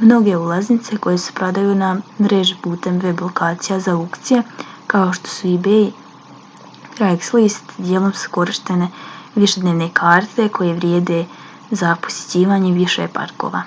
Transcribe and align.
mnoge 0.00 0.32
ulaznice 0.40 0.96
koje 1.04 1.20
se 1.26 1.34
prodaju 1.36 1.76
na 1.82 1.92
mreži 2.24 2.56
putem 2.66 2.98
web 3.04 3.22
lokacija 3.26 3.78
za 3.86 3.94
aukcije 4.00 4.40
kao 4.94 5.14
što 5.18 5.32
su 5.36 5.48
ebay 5.52 5.78
ili 5.84 6.84
craigslist 6.98 7.72
dijelom 7.88 8.12
su 8.24 8.34
korištene 8.36 8.90
višednevne 9.46 9.88
karte 10.02 10.48
koje 10.60 10.76
vrijede 10.82 11.22
za 11.82 11.96
posjećivanje 12.04 12.76
više 12.84 13.08
parkova 13.18 13.64